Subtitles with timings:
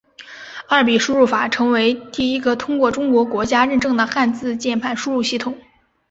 [0.67, 5.55] 二笔输入法成为第一个通过中国国家认证的汉字键盘输入系统。